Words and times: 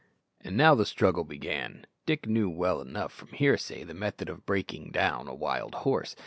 And 0.43 0.57
now 0.57 0.73
the 0.73 0.83
struggle 0.87 1.23
began. 1.23 1.85
Dick 2.07 2.25
knew 2.27 2.49
well 2.49 2.81
enough, 2.81 3.13
from 3.13 3.33
hearsay, 3.33 3.83
the 3.83 3.93
method 3.93 4.29
of 4.29 4.47
"breaking 4.47 4.89
down" 4.89 5.27
a 5.27 5.35
wild 5.35 5.75
horse. 5.75 6.15